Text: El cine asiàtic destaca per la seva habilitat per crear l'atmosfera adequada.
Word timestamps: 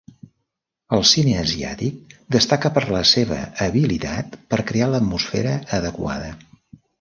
El 0.95 1.03
cine 1.09 1.33
asiàtic 1.41 2.15
destaca 2.35 2.71
per 2.77 2.83
la 2.95 3.03
seva 3.09 3.37
habilitat 3.67 4.39
per 4.55 4.61
crear 4.73 4.89
l'atmosfera 4.95 5.55
adequada. 5.81 6.33